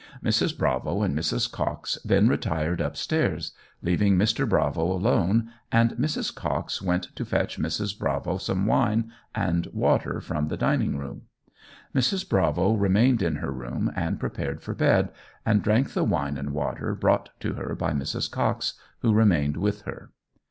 [0.23, 0.57] Mrs.
[0.57, 1.51] Bravo and Mrs.
[1.51, 3.51] Cox then retired upstairs,
[3.83, 4.49] leaving Mr.
[4.49, 6.33] Bravo alone, and Mrs.
[6.33, 7.95] Cox went to fetch Mrs.
[7.99, 11.27] Bravo some wine and water from the dining room.
[11.93, 12.27] Mrs.
[12.27, 15.09] Bravo remained in her room and prepared for bed,
[15.45, 18.27] and drank the wine and water brought to her by Mrs.
[18.31, 20.09] Cox, who remained with her.